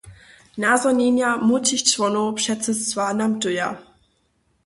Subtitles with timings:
[0.61, 3.69] Nazhonjenja młódšich čłonow předsydstwa nam tyja.